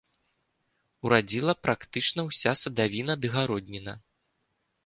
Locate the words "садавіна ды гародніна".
2.65-3.93